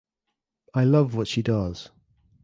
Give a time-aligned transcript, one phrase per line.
[0.73, 1.91] I love what she does.